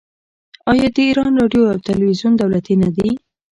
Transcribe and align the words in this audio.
آیا 0.71 0.87
د 0.95 0.97
ایران 1.07 1.31
راډیو 1.41 1.63
او 1.71 1.77
تلویزیون 1.89 2.33
دولتي 2.35 2.75
نه 2.83 2.89
دي؟ 2.95 3.09